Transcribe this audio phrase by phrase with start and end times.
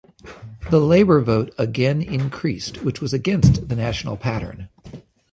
[0.71, 4.67] The Labour vote again increased which was against the national pattern.